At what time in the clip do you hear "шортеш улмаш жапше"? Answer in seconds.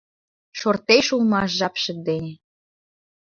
0.59-1.93